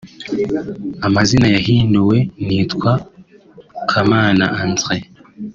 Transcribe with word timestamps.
Amazina 1.07 1.45
yahinduwe) 1.55 2.17
Nitwa 2.45 2.91
Kamana 3.89 4.45
André 4.63 4.97